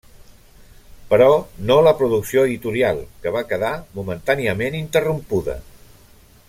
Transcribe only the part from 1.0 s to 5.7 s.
Però no la producció editorial, que va quedar momentàniament interrompuda.